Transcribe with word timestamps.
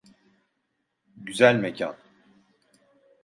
Güzel 1.17 1.55
mekân. 1.55 1.95